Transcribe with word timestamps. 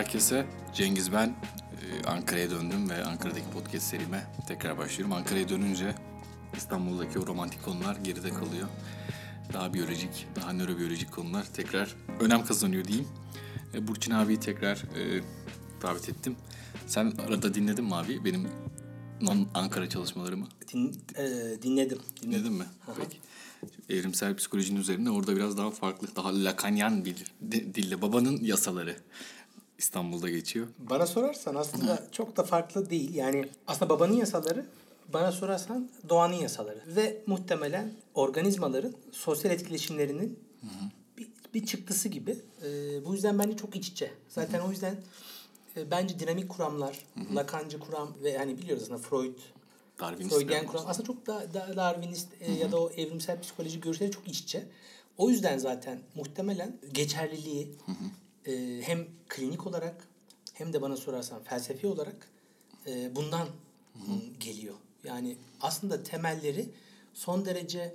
herkese. 0.00 0.46
Cengiz 0.74 1.12
ben. 1.12 1.28
Ee, 1.28 2.06
Ankara'ya 2.06 2.50
döndüm 2.50 2.90
ve 2.90 3.04
Ankara'daki 3.04 3.50
podcast 3.52 3.86
serime 3.86 4.26
tekrar 4.48 4.78
başlıyorum. 4.78 5.12
Ankara'ya 5.16 5.48
dönünce 5.48 5.94
İstanbul'daki 6.56 7.18
o 7.18 7.26
romantik 7.26 7.64
konular 7.64 7.96
geride 7.96 8.30
kalıyor. 8.30 8.68
Daha 9.52 9.74
biyolojik, 9.74 10.26
daha 10.36 10.52
nörobiyolojik 10.52 11.12
konular 11.12 11.44
tekrar 11.54 11.94
önem 12.20 12.44
kazanıyor 12.44 12.84
diyeyim. 12.84 13.08
Ee, 13.74 13.88
Burçin 13.88 14.10
abiyi 14.12 14.40
tekrar 14.40 14.76
e, 14.76 15.22
davet 15.82 16.08
ettim. 16.08 16.36
Sen 16.86 17.12
arada 17.28 17.54
dinledin 17.54 17.84
mi 17.84 17.94
abi 17.94 18.24
benim 18.24 18.48
non 19.20 19.48
Ankara 19.54 19.88
çalışmalarımı? 19.88 20.46
Din, 20.72 21.02
e, 21.16 21.24
dinledim. 21.62 21.98
Dinledin 22.22 22.52
mi? 22.52 22.64
Peki. 22.96 23.16
Evrimsel 23.88 24.36
psikolojinin 24.36 24.80
üzerine 24.80 25.10
orada 25.10 25.36
biraz 25.36 25.58
daha 25.58 25.70
farklı, 25.70 26.08
daha 26.16 26.44
lakanyan 26.44 27.04
bir 27.04 27.16
di- 27.50 27.74
dille 27.74 28.02
babanın 28.02 28.38
yasaları 28.44 28.96
İstanbul'da 29.80 30.30
geçiyor. 30.30 30.66
Bana 30.78 31.06
sorarsan 31.06 31.54
aslında 31.54 32.06
çok 32.12 32.36
da 32.36 32.42
farklı 32.42 32.90
değil. 32.90 33.14
Yani 33.14 33.48
aslında 33.66 33.90
babanın 33.90 34.12
yasaları 34.12 34.66
bana 35.12 35.32
sorarsan 35.32 35.90
doğanın 36.08 36.34
yasaları. 36.34 36.82
Ve 36.86 37.22
muhtemelen 37.26 37.92
organizmaların 38.14 38.92
sosyal 39.12 39.54
etkileşimlerinin 39.54 40.38
bir, 41.18 41.28
bir 41.54 41.66
çıktısı 41.66 42.08
gibi. 42.08 42.38
E, 42.62 42.68
bu 43.06 43.14
yüzden 43.14 43.38
bence 43.38 43.56
çok 43.56 43.76
iç 43.76 43.88
içe. 43.88 44.10
Zaten 44.28 44.60
o 44.60 44.70
yüzden 44.70 44.96
e, 45.76 45.90
bence 45.90 46.18
dinamik 46.18 46.48
kuramlar, 46.48 47.06
Lakancı 47.34 47.78
kuram 47.78 48.14
ve 48.22 48.38
hani 48.38 48.58
biliyoruz 48.58 48.82
aslında 48.82 48.98
Freud, 48.98 49.38
Darwinist 50.00 50.34
Freudian 50.34 50.66
kuram 50.66 50.84
aslında 50.86 51.06
çok 51.06 51.26
da, 51.26 51.54
da 51.54 51.76
Darwinist 51.76 52.28
e, 52.40 52.52
ya 52.52 52.72
da 52.72 52.80
o 52.80 52.90
evrimsel 52.90 53.40
psikoloji 53.40 53.80
görüşleri 53.80 54.10
çok 54.10 54.28
iç 54.28 54.40
içe. 54.40 54.66
O 55.18 55.30
yüzden 55.30 55.58
zaten 55.58 56.00
muhtemelen 56.14 56.76
geçerliliği 56.92 57.76
e, 58.50 58.82
hem 58.82 59.06
klinik 59.28 59.66
olarak 59.66 60.08
hem 60.54 60.72
de 60.72 60.82
bana 60.82 60.96
sorarsan 60.96 61.42
felsefi 61.42 61.86
olarak 61.86 62.28
e, 62.86 63.16
bundan 63.16 63.48
m, 63.94 64.02
geliyor. 64.40 64.74
Yani 65.04 65.36
aslında 65.60 66.02
temelleri 66.02 66.68
son 67.14 67.44
derece 67.44 67.94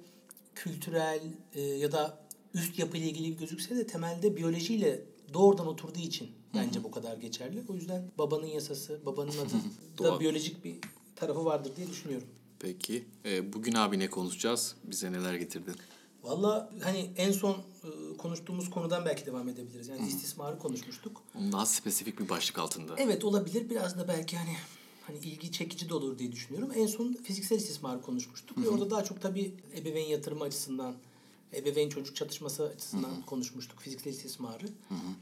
kültürel 0.55 1.21
e, 1.53 1.61
ya 1.61 1.91
da 1.91 2.19
üst 2.53 2.79
yapıyla 2.79 3.07
ilgili 3.07 3.37
gözükse 3.37 3.75
de 3.75 3.87
temelde 3.87 4.37
biyolojiyle 4.37 5.01
doğrudan 5.33 5.67
oturduğu 5.67 5.99
için 5.99 6.31
bence 6.53 6.83
bu 6.83 6.91
kadar 6.91 7.17
geçerli. 7.17 7.63
O 7.67 7.75
yüzden 7.75 8.03
babanın 8.17 8.45
yasası, 8.47 8.99
babanın 9.05 9.31
adı 9.31 9.53
da 10.03 10.19
biyolojik 10.19 10.65
bir 10.65 10.75
tarafı 11.15 11.45
vardır 11.45 11.71
diye 11.77 11.87
düşünüyorum. 11.87 12.27
Peki. 12.59 13.05
e, 13.25 13.53
bugün 13.53 13.73
abi 13.73 13.99
ne 13.99 14.09
konuşacağız? 14.09 14.75
Bize 14.83 15.11
neler 15.11 15.33
getirdin? 15.35 15.75
Valla 16.25 16.71
hani 16.83 17.11
en 17.17 17.31
son 17.31 17.53
e, 17.53 18.17
konuştuğumuz 18.17 18.69
konudan 18.69 19.05
belki 19.05 19.25
devam 19.25 19.49
edebiliriz. 19.49 19.87
Yani 19.87 20.07
istismarı 20.07 20.59
konuşmuştuk. 20.59 21.21
Onun 21.39 21.51
daha 21.51 21.65
spesifik 21.65 22.19
bir 22.19 22.29
başlık 22.29 22.59
altında. 22.59 22.95
Evet 22.97 23.23
olabilir. 23.25 23.69
Biraz 23.69 23.97
da 23.97 24.07
belki 24.07 24.37
hani 24.37 24.55
hani 25.07 25.17
ilgi 25.17 25.51
çekici 25.51 25.89
de 25.89 25.93
olur 25.93 26.19
diye 26.19 26.31
düşünüyorum. 26.31 26.71
En 26.75 26.87
son 26.87 27.13
fiziksel 27.13 27.57
istismarı 27.57 28.01
konuşmuştuk. 28.01 28.57
Ve 28.57 28.69
orada 28.69 28.89
daha 28.89 29.03
çok 29.03 29.21
tabii 29.21 29.53
ebeveyn 29.77 30.07
yatırımı 30.07 30.43
açısından, 30.43 30.95
ebeveyn 31.53 31.89
çocuk 31.89 32.15
çatışması 32.15 32.63
açısından 32.63 33.21
konuşmuştuk 33.25 33.79
fiziksel 33.79 34.11
istismarı. 34.11 34.65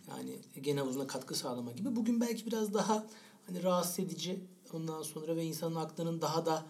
Yani 0.10 0.40
gen 0.62 0.78
havuzuna 0.78 1.08
katkı 1.08 1.36
sağlama 1.36 1.72
gibi. 1.72 1.96
Bugün 1.96 2.22
belki 2.22 2.46
biraz 2.46 2.74
daha 2.74 3.06
hani 3.48 3.64
rahatsız 3.64 4.00
edici 4.00 4.40
ondan 4.74 5.04
sonra 5.04 5.36
ve 5.36 5.44
insanın 5.44 5.76
aklının 5.76 6.22
daha 6.22 6.46
da 6.46 6.66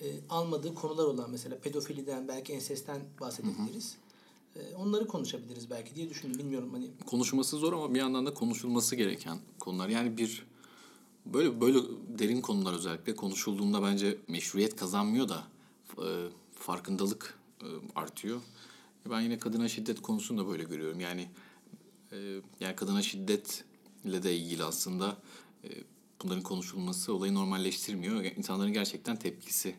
e, 0.00 0.06
almadığı 0.30 0.74
konular 0.74 1.04
olan 1.04 1.30
mesela 1.30 1.58
pedofiliden 1.58 2.28
belki 2.28 2.52
ensesten 2.52 3.00
bahsedebiliriz. 3.20 3.96
E, 4.56 4.74
onları 4.74 5.06
konuşabiliriz 5.06 5.70
belki 5.70 5.94
diye 5.94 6.10
düşündüm. 6.10 6.38
Bilmiyorum 6.38 6.68
hani 6.72 6.90
Konuşması 7.06 7.56
zor 7.56 7.72
ama 7.72 7.94
bir 7.94 7.98
yandan 7.98 8.26
da 8.26 8.34
konuşulması 8.34 8.96
gereken 8.96 9.38
konular. 9.58 9.88
Yani 9.88 10.18
bir 10.18 10.46
böyle 11.26 11.60
böyle 11.60 11.78
derin 12.18 12.40
konular 12.40 12.74
özellikle 12.74 13.16
konuşulduğunda 13.16 13.82
bence 13.82 14.18
meşruiyet 14.28 14.76
kazanmıyor 14.76 15.28
da 15.28 15.44
e, 15.98 16.06
farkındalık 16.54 17.38
e, 17.62 17.66
artıyor. 17.94 18.40
Ben 19.10 19.20
yine 19.20 19.38
kadına 19.38 19.68
şiddet 19.68 20.02
konusunu 20.02 20.38
da 20.38 20.48
böyle 20.50 20.62
görüyorum. 20.62 21.00
Yani 21.00 21.28
e, 22.12 22.40
yani 22.60 22.76
kadına 22.76 23.02
şiddetle 23.02 24.22
de 24.22 24.36
ilgili 24.36 24.64
aslında 24.64 25.16
e, 25.64 25.68
bunların 26.22 26.42
konuşulması 26.42 27.14
olayı 27.14 27.34
normalleştirmiyor. 27.34 28.24
İnsanların 28.24 28.72
gerçekten 28.72 29.16
tepkisi 29.16 29.74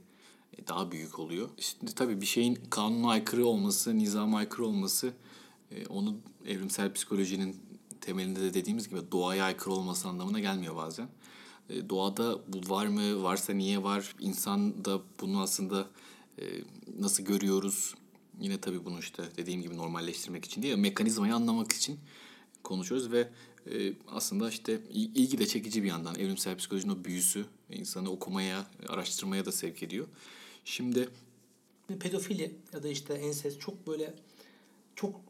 daha 0.67 0.91
büyük 0.91 1.19
oluyor. 1.19 1.49
Şimdi 1.59 1.95
tabii 1.95 2.21
bir 2.21 2.25
şeyin 2.25 2.59
kanuna 2.69 3.09
aykırı 3.09 3.45
olması, 3.45 3.97
nizama 3.97 4.37
aykırı 4.37 4.65
olması 4.65 5.13
e, 5.71 5.85
onu 5.85 6.15
evrimsel 6.47 6.93
psikolojinin 6.93 7.55
temelinde 8.01 8.41
de 8.41 8.53
dediğimiz 8.53 8.89
gibi 8.89 8.99
doğaya 9.11 9.45
aykırı 9.45 9.73
olması 9.73 10.07
anlamına 10.07 10.39
gelmiyor 10.39 10.75
bazen. 10.75 11.09
E, 11.69 11.89
doğada 11.89 12.39
bu 12.47 12.69
var 12.69 12.87
mı? 12.87 13.23
Varsa 13.23 13.53
niye 13.53 13.83
var? 13.83 14.15
İnsan 14.19 14.85
da 14.85 15.01
bunu 15.21 15.41
aslında 15.41 15.87
e, 16.39 16.43
nasıl 16.99 17.23
görüyoruz? 17.23 17.95
Yine 18.39 18.61
tabii 18.61 18.85
bunu 18.85 18.99
işte 18.99 19.23
dediğim 19.37 19.61
gibi 19.61 19.77
normalleştirmek 19.77 20.45
için 20.45 20.63
değil, 20.63 20.75
mekanizmayı 20.75 21.35
anlamak 21.35 21.71
için 21.71 21.99
konuşuyoruz 22.63 23.11
ve 23.11 23.29
e, 23.71 23.93
aslında 24.07 24.49
işte 24.49 24.81
il- 24.89 25.15
ilgi 25.15 25.37
de 25.37 25.47
çekici 25.47 25.83
bir 25.83 25.87
yandan. 25.87 26.15
Evrimsel 26.15 26.57
psikolojinin 26.57 26.93
o 26.93 27.03
büyüsü 27.05 27.45
insanı 27.69 28.09
okumaya, 28.11 28.65
araştırmaya 28.87 29.45
da 29.45 29.51
sevk 29.51 29.83
ediyor. 29.83 30.07
Şimdi 30.65 31.09
pedofili 31.99 32.55
ya 32.73 32.83
da 32.83 32.87
işte 32.87 33.13
ensest 33.13 33.61
çok 33.61 33.87
böyle 33.87 34.13
çok 34.95 35.21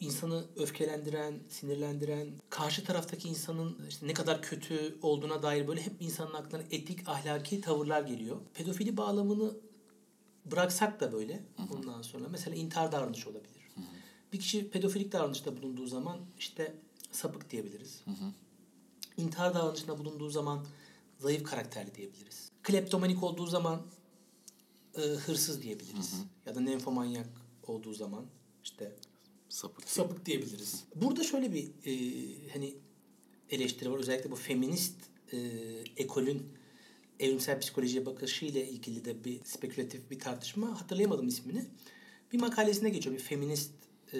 insanı 0.00 0.44
öfkelendiren, 0.56 1.40
sinirlendiren, 1.48 2.28
karşı 2.50 2.84
taraftaki 2.84 3.28
insanın 3.28 3.78
işte 3.88 4.06
ne 4.06 4.14
kadar 4.14 4.42
kötü 4.42 4.98
olduğuna 5.02 5.42
dair 5.42 5.68
böyle 5.68 5.82
hep 5.82 5.92
insanın 6.00 6.34
aklına 6.34 6.62
etik, 6.70 7.08
ahlaki 7.08 7.60
tavırlar 7.60 8.02
geliyor. 8.02 8.36
Pedofili 8.54 8.96
bağlamını 8.96 9.56
bıraksak 10.44 11.00
da 11.00 11.12
böyle 11.12 11.42
ondan 11.72 12.02
sonra 12.02 12.28
mesela 12.28 12.56
intihar 12.56 12.92
davranışı 12.92 13.30
olabilir. 13.30 13.68
Bir 14.32 14.38
kişi 14.38 14.70
pedofilik 14.70 15.12
davranışta 15.12 15.56
bulunduğu 15.56 15.86
zaman 15.86 16.20
işte 16.38 16.74
sapık 17.12 17.50
diyebiliriz. 17.50 18.04
İntihar 19.16 19.54
davranışında 19.54 19.98
bulunduğu 19.98 20.30
zaman 20.30 20.66
zayıf 21.18 21.42
karakterli 21.42 21.94
diyebiliriz. 21.94 22.50
Kleptomanik 22.62 23.22
olduğu 23.22 23.46
zaman 23.46 23.82
e, 24.98 25.00
hırsız 25.00 25.62
diyebiliriz. 25.62 26.14
Ya 26.46 26.54
da 26.54 26.60
nenfomanyak 26.60 27.28
olduğu 27.66 27.94
zaman 27.94 28.26
işte 28.64 28.96
sapık 29.48 29.88
sapık 29.88 30.26
diyebiliriz. 30.26 30.84
Burada 30.94 31.24
şöyle 31.24 31.52
bir 31.52 31.64
e, 31.64 31.92
hani 32.52 32.74
eleştiri 33.50 33.92
var. 33.92 33.98
Özellikle 33.98 34.30
bu 34.30 34.36
feminist 34.36 34.96
e, 35.32 35.38
ekolün 35.96 36.42
evrimsel 37.20 37.60
psikolojiye 37.60 38.06
bakışıyla 38.06 38.60
ilgili 38.60 39.04
de 39.04 39.24
bir 39.24 39.44
spekülatif 39.44 40.10
bir 40.10 40.18
tartışma. 40.18 40.80
Hatırlayamadım 40.80 41.28
ismini. 41.28 41.64
Bir 42.32 42.40
makalesine 42.40 42.90
geçiyor. 42.90 43.16
Bir 43.16 43.22
feminist 43.22 43.70
e, 44.12 44.18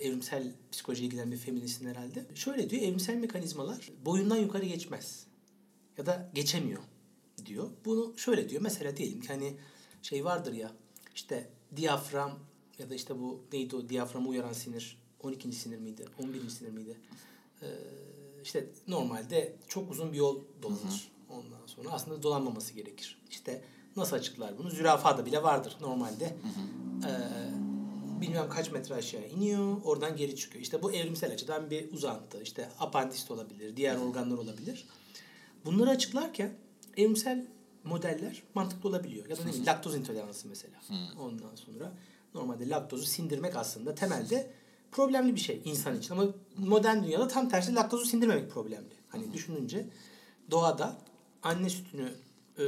evrimsel 0.00 0.52
psikolojiye 0.72 1.06
ilgilenen 1.06 1.32
bir 1.32 1.36
feministin 1.36 1.88
herhalde. 1.88 2.26
Şöyle 2.34 2.70
diyor. 2.70 2.82
Evrimsel 2.82 3.14
mekanizmalar 3.14 3.90
boyundan 4.04 4.36
yukarı 4.36 4.64
geçmez. 4.64 5.26
Ya 5.98 6.06
da 6.06 6.30
geçemiyor 6.34 6.82
diyor. 7.46 7.70
Bunu 7.84 8.14
şöyle 8.16 8.48
diyor. 8.48 8.62
Mesela 8.62 8.96
diyelim 8.96 9.20
ki 9.20 9.28
hani 9.28 9.56
şey 10.02 10.24
vardır 10.24 10.52
ya 10.52 10.72
işte 11.14 11.50
diyafram 11.76 12.38
ya 12.78 12.90
da 12.90 12.94
işte 12.94 13.18
bu 13.18 13.40
neydi 13.52 13.76
o 13.76 13.88
diyaframı 13.88 14.28
uyaran 14.28 14.52
sinir 14.52 14.98
12. 15.22 15.52
sinir 15.52 15.78
miydi? 15.78 16.04
11. 16.22 16.48
sinir 16.48 16.70
miydi? 16.70 16.96
Ee, 17.62 17.66
işte 18.44 18.66
normalde 18.88 19.56
çok 19.68 19.90
uzun 19.90 20.12
bir 20.12 20.16
yol 20.16 20.40
dolanır. 20.62 21.12
Ondan 21.30 21.66
sonra 21.66 21.90
aslında 21.90 22.22
dolanmaması 22.22 22.74
gerekir. 22.74 23.22
İşte 23.30 23.64
nasıl 23.96 24.16
açıklar 24.16 24.58
bunu? 24.58 24.70
Zürafada 24.70 25.26
bile 25.26 25.42
vardır 25.42 25.76
normalde. 25.80 26.36
Ee, 27.04 28.20
bilmem 28.20 28.48
kaç 28.48 28.70
metre 28.72 28.94
aşağı 28.94 29.28
iniyor. 29.28 29.76
Oradan 29.84 30.16
geri 30.16 30.36
çıkıyor. 30.36 30.62
İşte 30.62 30.82
bu 30.82 30.92
evrimsel 30.92 31.32
açıdan 31.32 31.70
bir 31.70 31.92
uzantı. 31.92 32.42
İşte 32.42 32.68
apandist 32.80 33.30
olabilir. 33.30 33.76
Diğer 33.76 33.96
organlar 33.96 34.38
olabilir. 34.38 34.86
Bunları 35.64 35.90
açıklarken 35.90 36.52
evrimsel 36.96 37.46
modeller 37.88 38.42
mantıklı 38.54 38.88
olabiliyor. 38.88 39.28
Ya 39.28 39.36
da 39.36 39.40
ne 39.42 39.48
bileyim 39.48 39.66
laktoz 39.66 39.96
intoleransı 39.96 40.48
mesela. 40.48 40.80
Ondan 41.20 41.54
sonra 41.54 41.92
normalde 42.34 42.68
laktozu 42.68 43.06
sindirmek 43.06 43.56
aslında 43.56 43.94
temelde 43.94 44.50
problemli 44.92 45.34
bir 45.34 45.40
şey 45.40 45.62
insan 45.64 45.98
için. 45.98 46.14
Ama 46.14 46.24
modern 46.56 47.04
dünyada 47.04 47.28
tam 47.28 47.48
tersi 47.48 47.74
laktozu 47.74 48.04
sindirmemek 48.04 48.50
problemli. 48.50 48.94
Hani 49.08 49.32
düşününce 49.32 49.86
doğada 50.50 50.98
anne 51.42 51.70
sütünü 51.70 52.14
e, 52.58 52.64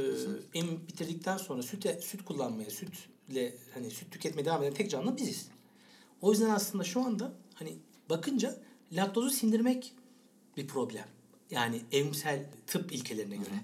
emip 0.53 0.87
bitirdikten 0.87 1.37
sonra 1.37 1.63
süt 1.63 2.03
süt 2.03 2.25
kullanmaya, 2.25 2.69
sütle 2.69 3.55
hani 3.73 3.91
süt 3.91 4.11
tüketmeye 4.11 4.45
devam 4.45 4.63
eden 4.63 4.73
tek 4.73 4.91
canlı 4.91 5.17
biziz. 5.17 5.47
O 6.21 6.31
yüzden 6.31 6.49
aslında 6.49 6.83
şu 6.83 7.01
anda 7.01 7.33
hani 7.53 7.77
bakınca 8.09 8.55
laktozu 8.91 9.29
sindirmek 9.29 9.93
bir 10.57 10.67
problem. 10.67 11.05
Yani 11.51 11.81
evrimsel 11.91 12.45
tıp 12.67 12.91
ilkelerine 12.91 13.35
göre. 13.35 13.63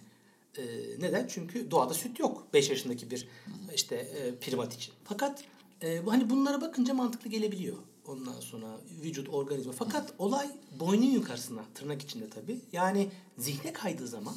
Ee, 0.57 0.63
neden? 0.99 1.27
Çünkü 1.27 1.71
doğada 1.71 1.93
süt 1.93 2.19
yok 2.19 2.47
5 2.53 2.69
yaşındaki 2.69 3.11
bir 3.11 3.27
işte 3.75 3.95
e, 3.95 4.35
primat 4.35 4.73
için. 4.73 4.93
Fakat 5.03 5.43
e, 5.83 6.05
bu 6.05 6.11
hani 6.11 6.29
bunlara 6.29 6.61
bakınca 6.61 6.93
mantıklı 6.93 7.29
gelebiliyor. 7.29 7.77
ondan 8.07 8.39
sonra 8.39 8.79
vücut, 9.03 9.29
organizma. 9.29 9.71
Fakat 9.71 10.13
olay 10.17 10.49
boynun 10.79 11.05
yukarısına, 11.05 11.63
tırnak 11.75 12.01
içinde 12.01 12.29
tabii. 12.29 12.59
Yani 12.71 13.09
zihne 13.37 13.73
kaydığı 13.73 14.07
zaman 14.07 14.35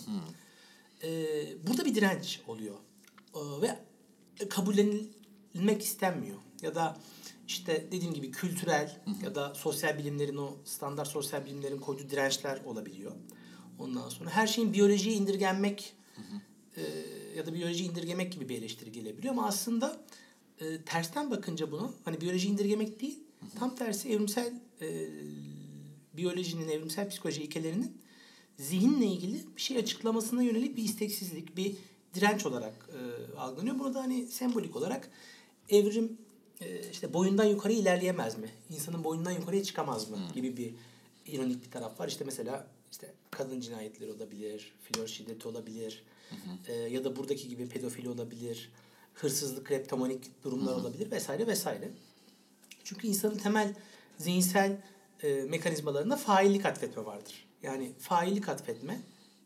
e, 1.02 1.08
burada 1.67 1.84
bir 1.84 1.94
direnç 1.94 2.40
oluyor. 2.46 2.76
E, 3.34 3.62
ve 3.62 3.78
kabullenilmek 4.49 5.82
istenmiyor. 5.82 6.38
Ya 6.62 6.75
da 6.75 6.96
işte 7.46 7.87
dediğim 7.93 8.14
gibi 8.14 8.31
kültürel 8.31 9.00
ya 9.22 9.34
da 9.34 9.55
sosyal 9.55 9.99
bilimlerin 9.99 10.37
o 10.37 10.56
standart 10.64 11.08
sosyal 11.08 11.44
bilimlerin 11.44 11.78
koyduğu 11.78 12.11
dirençler 12.11 12.61
olabiliyor. 12.64 13.12
Ondan 13.78 14.08
sonra 14.08 14.31
her 14.31 14.46
şeyin 14.46 14.72
biyolojiye 14.72 15.14
indirgenmek 15.14 15.94
e, 16.81 17.37
ya 17.37 17.47
da 17.47 17.55
biyoloji 17.55 17.85
indirgemek 17.85 18.32
gibi 18.32 18.49
bir 18.49 18.59
eleştiri 18.59 18.93
gelebiliyor 18.93 19.35
ama 19.35 19.47
aslında 19.47 20.00
e, 20.61 20.82
tersten 20.82 21.31
bakınca 21.31 21.73
bunu 21.73 21.94
hani 22.05 22.21
biyoloji 22.21 22.49
indirgemek 22.49 23.00
değil 23.00 23.19
tam 23.59 23.77
tersi 23.77 24.09
evrimsel 24.09 24.61
e, 24.81 25.09
biyolojinin 26.17 26.69
evrimsel 26.69 27.09
psikoloji 27.09 27.43
ilkelerinin 27.43 28.00
zihinle 28.56 29.06
ilgili 29.06 29.56
bir 29.56 29.61
şey 29.61 29.77
açıklamasına 29.77 30.43
yönelik 30.43 30.77
bir 30.77 30.82
isteksizlik, 30.82 31.56
bir 31.56 31.77
direnç 32.15 32.47
olarak 32.47 32.88
e, 32.93 33.37
algılanıyor. 33.37 33.79
Bunu 33.79 33.94
da 33.94 34.00
hani 34.00 34.27
sembolik 34.27 34.77
olarak 34.77 35.11
evrim 35.69 36.19
e, 36.61 36.91
işte 36.91 37.15
boyundan 37.15 37.44
yukarı 37.44 37.73
ilerleyemez 37.73 38.38
mi? 38.38 38.50
İnsanın 38.71 39.05
boyundan 39.05 39.31
yukarıya 39.31 39.65
çıkamaz 39.65 40.11
mı? 40.11 40.19
gibi 40.35 40.56
bir 40.56 40.75
ironik 41.27 41.65
bir 41.65 41.71
taraf 41.71 42.00
var. 42.00 42.09
İşte 42.09 42.25
mesela 42.25 42.67
işte 42.93 43.15
kadın 43.31 43.61
cinayetleri 43.61 44.12
olabilir, 44.12 44.73
flör 44.82 45.06
şiddeti 45.06 45.49
olabilir 45.49 46.03
e, 46.69 46.73
ya 46.73 47.05
da 47.05 47.17
buradaki 47.17 47.49
gibi 47.49 47.69
pedofili 47.69 48.09
olabilir, 48.09 48.71
hırsızlık, 49.15 49.67
kleptomanik 49.67 50.44
durumlar 50.44 50.75
olabilir 50.75 51.11
vesaire 51.11 51.47
vesaire. 51.47 51.91
Çünkü 52.85 53.06
insanın 53.06 53.38
temel 53.38 53.75
zihinsel 54.19 54.77
e, 55.23 55.32
mekanizmalarında 55.32 56.17
faillik 56.17 56.67
atfetme 56.67 57.05
vardır. 57.05 57.49
Yani 57.62 57.93
faillik 57.99 58.49
atfetme 58.49 59.00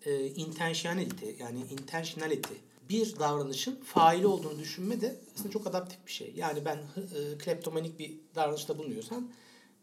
e, 0.07 0.27
intentionality 0.27 1.27
yani 1.39 1.59
intentionality 1.71 2.55
bir 2.89 3.19
davranışın 3.19 3.81
faili 3.85 4.27
olduğunu 4.27 4.59
düşünme 4.59 5.01
de 5.01 5.17
aslında 5.35 5.51
çok 5.51 5.67
adaptif 5.67 6.07
bir 6.07 6.13
şey. 6.13 6.33
Yani 6.37 6.65
ben 6.65 6.77
e, 6.77 7.39
kleptomanik 7.39 7.99
bir 7.99 8.15
davranışta 8.35 8.79
bulunuyorsam 8.79 9.29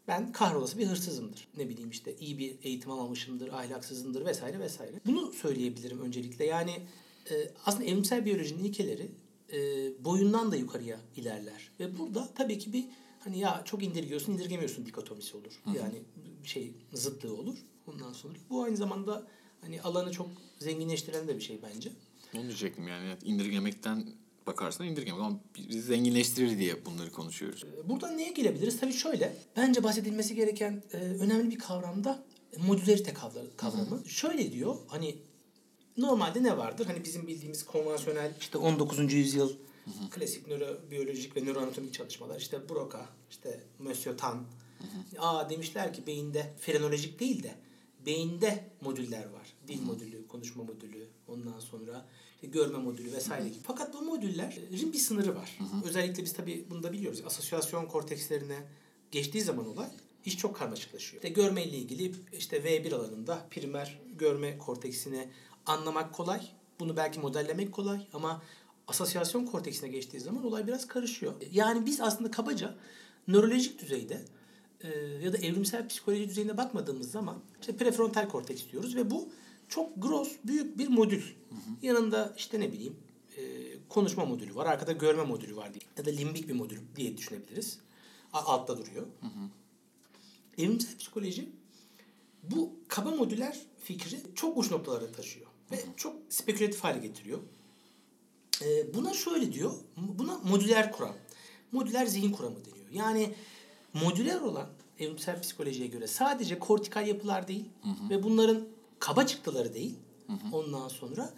ben 0.08 0.32
kahrolası 0.32 0.78
bir 0.78 0.86
hırsızımdır. 0.86 1.48
Ne 1.56 1.68
bileyim 1.68 1.90
işte 1.90 2.16
iyi 2.20 2.38
bir 2.38 2.54
eğitim 2.62 2.90
almamışımdır, 2.90 3.48
ahlaksızımdır 3.48 4.26
vesaire 4.26 4.60
vesaire. 4.60 4.92
Bunu 5.06 5.32
söyleyebilirim 5.32 6.00
öncelikle. 6.00 6.44
Yani 6.44 6.82
e, 7.30 7.34
aslında 7.66 7.84
evrimsel 7.84 8.24
biyolojinin 8.24 8.64
ilkeleri 8.64 9.10
e, 9.52 9.58
boyundan 10.04 10.52
da 10.52 10.56
yukarıya 10.56 11.00
ilerler. 11.16 11.70
Ve 11.80 11.98
burada 11.98 12.28
tabii 12.34 12.58
ki 12.58 12.72
bir 12.72 12.84
hani 13.20 13.38
ya 13.38 13.62
çok 13.64 13.82
indirgiyorsun, 13.82 14.32
indirgemiyorsun 14.32 14.86
dikotomisi 14.86 15.36
olur. 15.36 15.60
Hı 15.64 15.70
hı. 15.70 15.76
Yani 15.76 16.02
şey 16.44 16.74
zıtlığı 16.92 17.36
olur. 17.36 17.58
Ondan 17.86 18.12
sonra 18.12 18.34
bu 18.50 18.62
aynı 18.62 18.76
zamanda 18.76 19.26
hani 19.60 19.82
alanı 19.82 20.12
çok 20.12 20.28
zenginleştiren 20.58 21.28
de 21.28 21.36
bir 21.36 21.42
şey 21.42 21.58
bence. 21.62 21.92
Onu 22.34 22.42
diyecektim 22.42 22.88
yani 22.88 23.16
indirgemekten 23.24 24.06
bakarsan 24.46 24.86
indirgemek 24.86 25.20
ama 25.20 25.40
bizi 25.56 25.82
zenginleştirir 25.82 26.58
diye 26.58 26.84
bunları 26.84 27.10
konuşuyoruz. 27.10 27.64
Buradan 27.84 28.18
neye 28.18 28.32
gelebiliriz? 28.32 28.80
Tabii 28.80 28.92
şöyle 28.92 29.36
bence 29.56 29.82
bahsedilmesi 29.82 30.34
gereken 30.34 30.82
e, 30.92 30.96
önemli 30.96 31.50
bir 31.50 31.58
kavramda 31.58 32.24
modülerite 32.66 33.14
kavramı. 33.56 34.04
Hı. 34.04 34.08
Şöyle 34.08 34.52
diyor 34.52 34.76
hani 34.88 35.18
normalde 35.96 36.42
ne 36.42 36.56
vardır? 36.56 36.86
Hani 36.86 37.04
bizim 37.04 37.26
bildiğimiz 37.26 37.66
konvansiyonel 37.66 38.32
işte 38.40 38.58
19. 38.58 39.12
yüzyıl 39.12 39.48
hı 39.84 39.90
hı. 39.90 40.10
klasik 40.10 40.48
nörobiyolojik 40.48 41.36
ve 41.36 41.44
nöroanatomik 41.44 41.94
çalışmalar 41.94 42.40
işte 42.40 42.68
Broca, 42.68 43.06
işte 43.30 43.60
Monsieur 43.78 44.18
Tan. 44.18 44.34
Hı 44.34 44.84
hı. 44.84 45.22
Aa 45.22 45.50
demişler 45.50 45.94
ki 45.94 46.06
beyinde 46.06 46.54
frenolojik 46.60 47.20
değil 47.20 47.42
de 47.42 47.54
beyinde 48.06 48.70
modüller 48.80 49.24
var. 49.24 49.52
Dil 49.68 49.78
hı 49.78 49.82
hı. 49.82 49.86
modülü, 49.86 50.28
konuşma 50.28 50.64
modülü, 50.64 51.06
ondan 51.28 51.60
sonra 51.60 52.06
görme 52.42 52.78
modülü 52.78 53.12
vesaire 53.12 53.48
gibi. 53.48 53.62
Fakat 53.62 53.94
bu 53.94 54.02
modüllerin 54.02 54.92
bir 54.92 54.98
sınırı 54.98 55.36
var. 55.36 55.58
Hı 55.58 55.64
hı. 55.64 55.88
Özellikle 55.88 56.22
biz 56.22 56.32
tabii 56.32 56.66
bunu 56.70 56.82
da 56.82 56.92
biliyoruz. 56.92 57.22
Asosyasyon 57.26 57.86
kortekslerine 57.86 58.58
geçtiği 59.10 59.40
zaman 59.40 59.68
olay 59.68 59.88
iş 60.24 60.38
çok 60.38 60.56
karmaşıklaşıyor. 60.56 61.22
İşte 61.22 61.34
görme 61.34 61.64
ile 61.64 61.76
ilgili 61.76 62.12
işte 62.32 62.56
V1 62.56 62.94
alanında 62.94 63.46
primer 63.50 64.00
görme 64.18 64.58
korteksini 64.58 65.28
anlamak 65.66 66.14
kolay. 66.14 66.40
Bunu 66.80 66.96
belki 66.96 67.20
modellemek 67.20 67.72
kolay 67.72 68.06
ama 68.12 68.42
asosyasyon 68.88 69.46
korteksine 69.46 69.88
geçtiği 69.88 70.20
zaman 70.20 70.44
olay 70.44 70.66
biraz 70.66 70.86
karışıyor. 70.86 71.32
Yani 71.52 71.86
biz 71.86 72.00
aslında 72.00 72.30
kabaca 72.30 72.74
nörolojik 73.28 73.82
düzeyde 73.82 74.20
e, 74.80 74.88
ya 74.98 75.32
da 75.32 75.38
evrimsel 75.38 75.88
psikoloji 75.88 76.28
düzeyinde 76.28 76.56
bakmadığımız 76.56 77.10
zaman 77.10 77.38
işte 77.60 77.76
prefrontal 77.76 78.28
korteks 78.28 78.62
diyoruz 78.72 78.96
ve 78.96 79.10
bu 79.10 79.28
çok 79.74 80.02
gross, 80.02 80.28
büyük 80.44 80.78
bir 80.78 80.88
modül. 80.88 81.22
Hı 81.22 81.54
hı. 81.54 81.86
Yanında 81.86 82.34
işte 82.36 82.60
ne 82.60 82.72
bileyim 82.72 82.96
e, 83.36 83.42
konuşma 83.88 84.24
modülü 84.24 84.54
var, 84.54 84.66
arkada 84.66 84.92
görme 84.92 85.22
modülü 85.22 85.56
var 85.56 85.74
diye. 85.74 85.80
Ya 85.98 86.04
da 86.04 86.10
limbik 86.10 86.48
bir 86.48 86.54
modül 86.54 86.78
diye 86.96 87.16
düşünebiliriz. 87.16 87.78
Altta 88.32 88.78
duruyor. 88.78 89.06
Hı 89.20 89.26
hı. 89.26 89.48
Evrimsel 90.58 90.98
psikoloji 90.98 91.48
bu 92.42 92.72
kaba 92.88 93.10
modüler 93.10 93.58
fikri 93.84 94.20
çok 94.34 94.58
uç 94.58 94.70
noktalara 94.70 95.12
taşıyor. 95.12 95.46
Ve 95.70 95.76
çok 95.96 96.16
spekülatif 96.28 96.84
hale 96.84 96.98
getiriyor. 96.98 97.38
Ee, 98.62 98.94
buna 98.94 99.14
şöyle 99.14 99.52
diyor. 99.52 99.74
Buna 99.96 100.38
modüler 100.38 100.92
kuram. 100.92 101.14
Modüler 101.72 102.06
zihin 102.06 102.32
kuramı 102.32 102.56
deniyor. 102.64 102.90
Yani 102.92 103.34
modüler 103.94 104.40
olan 104.40 104.68
evrimsel 104.98 105.40
psikolojiye 105.40 105.86
göre 105.86 106.06
sadece 106.06 106.58
kortikal 106.58 107.06
yapılar 107.06 107.48
değil 107.48 107.64
hı 107.82 107.88
hı. 107.88 108.10
ve 108.10 108.22
bunların 108.22 108.68
kaba 109.02 109.26
çıktıları 109.26 109.74
değil. 109.74 109.94
Hı 110.26 110.32
hı. 110.32 110.56
Ondan 110.56 110.88
sonra 110.88 111.30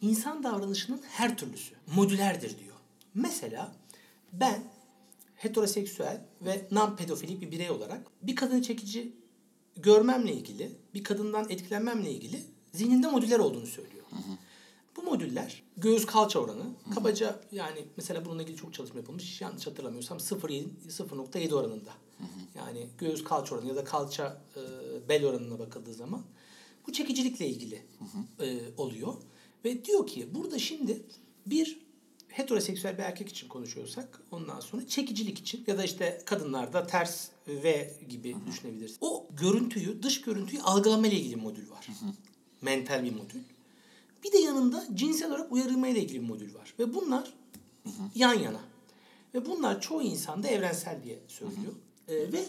insan 0.00 0.42
davranışının 0.42 1.00
her 1.08 1.38
türlüsü 1.38 1.74
modülerdir 1.94 2.58
diyor. 2.58 2.74
Mesela 3.14 3.72
ben 4.32 4.62
heteroseksüel 5.34 6.20
ve 6.40 6.68
non 6.70 6.96
pedofilik 6.96 7.40
bir 7.40 7.50
birey 7.50 7.70
olarak 7.70 8.00
bir 8.22 8.36
kadını 8.36 8.62
çekici 8.62 9.12
görmemle 9.76 10.32
ilgili, 10.32 10.72
bir 10.94 11.04
kadından 11.04 11.50
etkilenmemle 11.50 12.10
ilgili 12.10 12.44
zihninde 12.72 13.06
modüller 13.06 13.38
olduğunu 13.38 13.66
söylüyor. 13.66 14.04
Hı 14.10 14.16
hı. 14.16 14.36
Bu 14.96 15.02
modüller 15.02 15.62
göğüs 15.76 16.06
kalça 16.06 16.38
oranı 16.38 16.64
hı. 16.84 16.94
kabaca 16.94 17.40
yani 17.52 17.84
mesela 17.96 18.24
bununla 18.24 18.42
ilgili 18.42 18.56
çok 18.56 18.74
çalışma 18.74 18.98
yapılmış. 18.98 19.40
Yanlış 19.40 19.66
hatırlamıyorsam 19.66 20.18
0.7 20.18 21.54
oranında. 21.54 21.90
Hı 22.18 22.24
hı. 22.24 22.58
Yani 22.58 22.86
göğüs 22.98 23.24
kalça 23.24 23.54
oranı 23.54 23.68
ya 23.68 23.76
da 23.76 23.84
kalça 23.84 24.42
e, 24.56 24.60
bel 25.08 25.24
oranına 25.24 25.58
bakıldığı 25.58 25.94
zaman 25.94 26.22
bu 26.88 26.92
çekicilikle 26.92 27.48
ilgili 27.48 27.82
hı 27.98 28.04
hı. 28.04 28.46
E, 28.46 28.60
oluyor. 28.76 29.14
Ve 29.64 29.84
diyor 29.84 30.06
ki 30.06 30.28
burada 30.34 30.58
şimdi 30.58 31.02
bir 31.46 31.78
heteroseksüel 32.28 32.98
bir 32.98 33.02
erkek 33.02 33.28
için 33.28 33.48
konuşuyorsak 33.48 34.22
ondan 34.30 34.60
sonra 34.60 34.86
çekicilik 34.86 35.38
için 35.38 35.64
ya 35.66 35.78
da 35.78 35.84
işte 35.84 36.22
kadınlarda 36.24 36.86
ters 36.86 37.28
V 37.48 37.94
gibi 38.08 38.34
hı 38.34 38.38
hı. 38.38 38.46
düşünebiliriz. 38.46 38.96
O 39.00 39.26
görüntüyü, 39.36 40.02
dış 40.02 40.20
görüntüyü 40.20 40.62
algılama 40.62 41.06
ile 41.06 41.16
ilgili 41.16 41.36
modül 41.36 41.70
var. 41.70 41.88
Hı 41.88 42.06
hı 42.06 42.12
mental 42.62 43.04
bir 43.04 43.12
modül. 43.12 43.40
Bir 44.24 44.32
de 44.32 44.38
yanında 44.38 44.86
cinsel 44.94 45.28
olarak 45.28 45.52
uyarılma 45.52 45.88
ile 45.88 46.00
ilgili 46.02 46.22
bir 46.22 46.26
modül 46.26 46.54
var. 46.54 46.74
Ve 46.78 46.94
bunlar 46.94 47.34
hı 47.82 47.88
hı. 47.88 48.02
yan 48.14 48.34
yana. 48.34 48.60
Ve 49.34 49.46
bunlar 49.46 49.80
çoğu 49.80 50.02
insanda 50.02 50.48
evrensel 50.48 51.02
diye 51.02 51.18
söylüyor. 51.28 51.72
Hı 52.06 52.12
hı. 52.12 52.16
Ee, 52.16 52.32
ve 52.32 52.44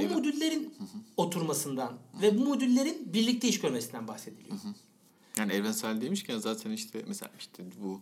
bu 0.00 0.04
evet. 0.04 0.16
modüllerin 0.16 0.74
oturmasından 1.16 1.92
ve 2.22 2.38
bu 2.38 2.44
modüllerin 2.44 3.12
birlikte 3.12 3.48
iş 3.48 3.60
görmesinden 3.60 4.08
bahsediliyor. 4.08 4.56
Yani 5.38 5.52
evrensel 5.52 6.00
demişken 6.00 6.38
zaten 6.38 6.70
işte 6.70 7.04
mesela 7.08 7.30
işte 7.38 7.62
bu 7.82 8.00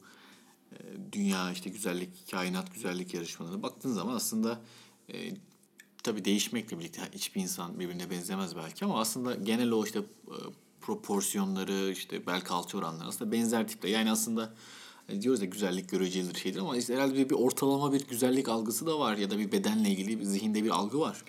e, 0.73 0.77
dünya 1.13 1.53
işte 1.53 1.71
güzellik, 1.71 2.31
kainat 2.31 2.75
güzellik 2.75 3.15
yarışmalarına 3.15 3.63
baktığın 3.63 3.93
zaman 3.93 4.15
aslında 4.15 4.61
e, 5.13 5.31
tabii 6.03 6.25
değişmekle 6.25 6.79
birlikte 6.79 7.03
hiçbir 7.15 7.41
insan 7.41 7.81
birbirine 7.81 8.11
benzemez 8.11 8.57
belki 8.57 8.85
ama 8.85 9.01
aslında 9.01 9.35
genel 9.35 9.71
o 9.71 9.85
işte 9.85 9.99
e, 9.99 10.37
proporsiyonları, 10.81 11.93
işte 11.93 12.27
bel 12.27 12.41
kalça 12.41 12.79
oranları 12.79 13.09
aslında 13.09 13.33
benzer 13.33 13.69
tipte. 13.69 13.89
Yani 13.89 14.11
aslında 14.11 14.55
hani 15.07 15.23
diyoruz 15.23 15.41
ya 15.41 15.47
güzellik 15.47 15.89
görecelidir 15.89 16.41
şeydir 16.41 16.61
ama 16.61 16.77
işte 16.77 16.95
herhalde 16.95 17.15
bir, 17.15 17.31
bir 17.31 17.35
ortalama 17.35 17.93
bir 17.93 18.09
güzellik 18.09 18.49
algısı 18.49 18.87
da 18.87 18.99
var 18.99 19.17
ya 19.17 19.31
da 19.31 19.39
bir 19.39 19.53
bedenle 19.53 19.91
ilgili 19.91 20.21
bir 20.21 20.25
zihinde 20.25 20.65
bir 20.65 20.71
algı 20.71 21.01
var. 21.01 21.25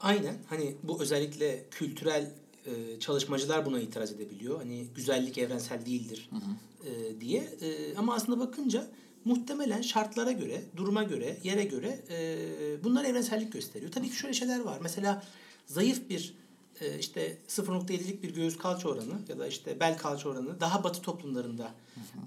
Aynen. 0.00 0.34
Hani 0.48 0.74
bu 0.82 1.02
özellikle 1.02 1.64
kültürel 1.70 2.30
e, 2.66 3.00
çalışmacılar 3.00 3.66
buna 3.66 3.80
itiraz 3.80 4.12
edebiliyor. 4.12 4.58
Hani 4.58 4.86
güzellik 4.94 5.38
evrensel 5.38 5.86
değildir 5.86 6.28
hı 6.30 6.36
hı. 6.36 6.90
E, 6.90 7.20
diye. 7.20 7.40
E, 7.40 7.96
ama 7.96 8.14
aslında 8.14 8.40
bakınca 8.40 8.86
muhtemelen 9.24 9.82
şartlara 9.82 10.32
göre, 10.32 10.62
duruma 10.76 11.02
göre, 11.02 11.36
yere 11.44 11.64
göre 11.64 12.00
e, 12.10 12.84
bunlar 12.84 13.04
evrensellik 13.04 13.52
gösteriyor. 13.52 13.92
Tabii 13.92 14.10
ki 14.10 14.16
şöyle 14.16 14.34
şeyler 14.34 14.60
var. 14.60 14.78
Mesela 14.82 15.22
zayıf 15.66 16.10
bir 16.10 16.34
e, 16.80 16.98
işte 16.98 17.38
0.7'lik 17.48 18.22
bir 18.22 18.34
göğüs 18.34 18.58
kalça 18.58 18.88
oranı 18.88 19.18
ya 19.28 19.38
da 19.38 19.46
işte 19.46 19.80
bel 19.80 19.98
kalça 19.98 20.28
oranı 20.28 20.60
daha 20.60 20.84
batı 20.84 21.02
toplumlarında 21.02 21.74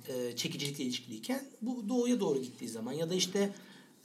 e, 0.08 0.36
çekicilikle 0.36 0.84
ilişkiliyken 0.84 1.44
bu 1.62 1.90
doğuya 1.90 2.20
doğru 2.20 2.42
gittiği 2.42 2.70
zaman 2.70 2.94
ya 2.94 3.10
da 3.10 3.14
işte 3.14 3.54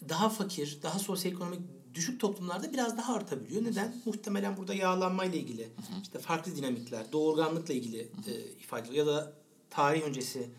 daha 0.09 0.29
fakir, 0.29 0.79
daha 0.83 0.99
sosyoekonomik 0.99 1.61
düşük 1.97 2.21
toplumlarda 2.21 2.73
biraz 2.73 2.99
daha 2.99 3.15
artabiliyor. 3.15 3.65
Neden? 3.65 3.95
Muhtemelen 4.05 4.57
burada 4.57 4.75
yağlanmayla 4.75 5.39
ilgili, 5.39 5.69
işte 6.03 6.19
farklı 6.19 6.57
dinamikler, 6.57 7.13
doğurganlıkla 7.13 7.75
ilgili 7.75 7.99
e, 8.01 8.33
ifade 8.61 8.97
ya 8.97 9.07
da 9.07 9.33
tarih 9.71 10.03
öncesi 10.03 10.51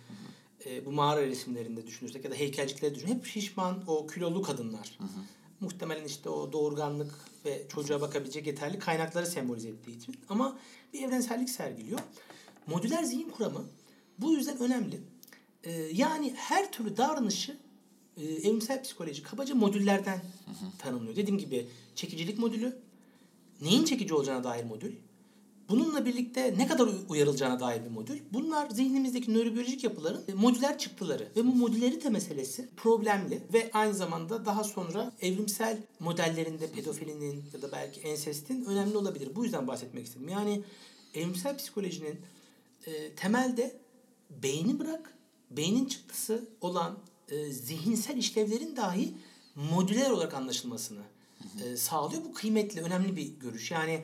e, 0.66 0.86
bu 0.86 0.92
mağara 0.92 1.22
resimlerinde 1.22 1.88
düşünürsek 1.88 2.26
ya 2.26 2.32
da 2.32 2.36
heykelcikleri 2.36 2.96
düşün. 2.96 3.08
Hep 3.08 3.26
şişman 3.26 3.84
o 3.88 4.08
kilolu 4.08 4.42
kadınlar. 4.42 4.98
Muhtemelen 5.60 6.06
işte 6.06 6.30
o 6.30 6.52
doğurganlık 6.52 7.14
ve 7.46 7.68
çocuğa 7.70 8.02
bakabilecek 8.02 8.48
yeterli 8.48 8.80
kaynakları 8.80 9.26
sembolize 9.26 9.70
ettiği 9.70 9.98
için. 9.98 10.16
Ama 10.30 10.58
bir 10.94 11.02
evrensellik 11.02 11.50
sergiliyor. 11.50 12.00
Modüler 12.68 13.04
zihin 13.04 13.30
kuramı 13.30 13.64
bu 14.20 14.34
yüzden 14.34 14.58
önemli. 14.60 15.02
E, 15.64 15.72
yani 15.72 16.34
her 16.36 16.72
türlü 16.72 16.98
davranışı 16.98 17.58
e, 18.18 18.24
evrimsel 18.24 18.84
psikoloji 18.84 19.24
kabaca 19.24 19.56
modüllerden 19.56 20.22
tanımlıyor. 20.78 21.16
Dediğim 21.16 21.38
gibi 21.40 21.68
çekicilik 21.96 22.40
modülü, 22.40 22.78
neyin 23.62 23.86
çekici 23.86 24.14
olacağına 24.14 24.44
dair 24.44 24.64
modül, 24.64 24.94
bununla 25.70 26.06
birlikte 26.06 26.56
ne 26.58 26.68
kadar 26.68 26.88
uy- 26.88 27.06
uyarılacağına 27.10 27.60
dair 27.60 27.84
bir 27.86 27.90
modül. 27.90 28.20
Bunlar 28.34 28.70
zihnimizdeki 28.70 29.34
nörobiyolojik 29.34 29.84
yapıların 29.84 30.24
e, 30.28 30.34
modüler 30.34 30.78
çıktıları 30.78 31.28
ve 31.36 31.46
bu 31.48 31.56
modülerite 31.56 32.10
meselesi 32.10 32.70
problemli 32.78 33.44
ve 33.54 33.70
aynı 33.74 33.94
zamanda 33.94 34.46
daha 34.46 34.64
sonra 34.64 35.12
evrimsel 35.22 35.78
modellerinde 36.00 36.72
pedofilinin 36.72 37.44
ya 37.54 37.62
da 37.62 37.72
belki 37.72 38.00
ensestin 38.00 38.66
önemli 38.66 38.98
olabilir. 38.98 39.36
Bu 39.36 39.44
yüzden 39.44 39.68
bahsetmek 39.68 40.06
istedim. 40.06 40.30
Yani 40.30 40.64
evrimsel 41.14 41.58
psikolojinin 41.58 42.20
e, 42.88 43.16
temelde 43.16 43.80
beyni 44.44 44.80
bırak, 44.80 45.14
beynin 45.52 45.86
çıktısı 45.86 46.50
olan 46.62 46.98
e, 47.30 47.52
zihinsel 47.52 48.18
işlevlerin 48.18 48.76
dahi 48.76 49.14
modüler 49.56 50.10
olarak 50.10 50.34
anlaşılmasını 50.34 51.02
e, 51.64 51.78
sağlıyor. 51.78 52.24
Bu 52.26 52.34
kıymetli, 52.34 52.82
önemli 52.82 53.16
bir 53.16 53.40
görüş. 53.40 53.72
Yani 53.72 54.04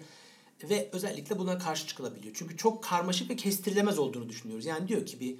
ve 0.69 0.89
özellikle 0.91 1.39
buna 1.39 1.57
karşı 1.57 1.87
çıkılabiliyor. 1.87 2.35
Çünkü 2.37 2.57
çok 2.57 2.83
karmaşık 2.83 3.29
ve 3.29 3.35
kestirilemez 3.35 3.99
olduğunu 3.99 4.29
düşünüyoruz. 4.29 4.65
Yani 4.65 4.87
diyor 4.87 5.05
ki 5.05 5.19
bir 5.19 5.35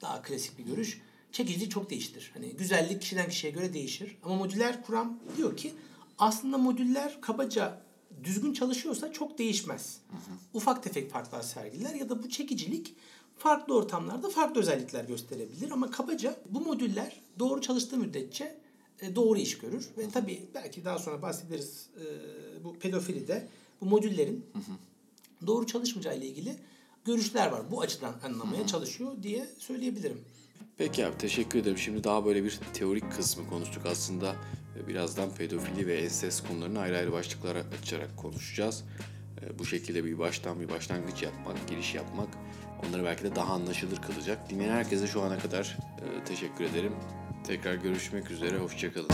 daha 0.00 0.22
klasik 0.22 0.58
bir 0.58 0.64
görüş. 0.64 1.00
Çekicilik 1.32 1.70
çok 1.70 1.90
değiştir. 1.90 2.30
Hani 2.34 2.50
güzellik 2.50 3.00
kişiden 3.00 3.28
kişiye 3.28 3.52
göre 3.52 3.74
değişir. 3.74 4.16
Ama 4.22 4.34
modüler 4.34 4.82
kuram 4.82 5.18
diyor 5.36 5.56
ki 5.56 5.74
aslında 6.18 6.58
modüller 6.58 7.20
kabaca 7.20 7.82
düzgün 8.24 8.52
çalışıyorsa 8.52 9.12
çok 9.12 9.38
değişmez. 9.38 10.00
Ufak 10.54 10.82
tefek 10.82 11.10
farklar 11.10 11.42
sergiler 11.42 11.94
ya 11.94 12.08
da 12.08 12.22
bu 12.22 12.28
çekicilik 12.28 12.94
farklı 13.38 13.74
ortamlarda 13.74 14.28
farklı 14.28 14.60
özellikler 14.60 15.04
gösterebilir 15.04 15.70
ama 15.70 15.90
kabaca 15.90 16.36
bu 16.50 16.60
modüller 16.60 17.20
doğru 17.38 17.60
çalıştığı 17.60 17.96
müddetçe 17.96 18.56
e, 19.00 19.16
doğru 19.16 19.38
iş 19.38 19.58
görür 19.58 19.88
ve 19.98 20.10
tabii 20.10 20.42
belki 20.54 20.84
daha 20.84 20.98
sonra 20.98 21.22
bahsederiz 21.22 21.86
e, 21.96 22.04
bu 22.64 22.78
pedofili 22.78 23.28
de 23.28 23.48
bu 23.80 23.86
modüllerin 23.86 24.46
doğru 25.46 25.66
çalışmayacağı 25.66 26.16
ile 26.18 26.26
ilgili 26.26 26.56
görüşler 27.04 27.46
var. 27.46 27.62
Bu 27.70 27.80
açıdan 27.80 28.14
anlamaya 28.24 28.66
çalışıyor 28.66 29.12
diye 29.22 29.46
söyleyebilirim. 29.58 30.20
Peki 30.78 31.06
abi 31.06 31.18
teşekkür 31.18 31.58
ederim. 31.58 31.78
Şimdi 31.78 32.04
daha 32.04 32.24
böyle 32.24 32.44
bir 32.44 32.60
teorik 32.74 33.12
kısmı 33.12 33.48
konuştuk 33.48 33.86
aslında. 33.86 34.36
Ee, 34.76 34.88
Birazdan 34.88 35.34
pedofili 35.34 35.86
ve 35.86 35.98
ensest 35.98 36.48
konularını 36.48 36.78
ayrı 36.78 36.96
ayrı 36.96 37.12
başlıklara 37.12 37.62
açarak 37.82 38.16
konuşacağız. 38.16 38.84
Bu 39.58 39.64
şekilde 39.66 40.04
bir 40.04 40.18
baştan 40.18 40.60
bir 40.60 40.68
başlangıç 40.68 41.22
yapmak, 41.22 41.68
giriş 41.68 41.94
yapmak 41.94 42.28
onları 42.86 43.04
belki 43.04 43.24
de 43.24 43.36
daha 43.36 43.52
anlaşılır 43.52 43.96
kılacak. 43.96 44.50
Dinleyen 44.50 44.72
herkese 44.72 45.06
şu 45.06 45.22
ana 45.22 45.38
kadar 45.38 45.78
e, 45.98 46.24
teşekkür 46.24 46.64
ederim. 46.64 46.92
Tekrar 47.48 47.74
görüşmek 47.74 48.30
üzere, 48.30 48.58
hoşçakalın. 48.58 49.08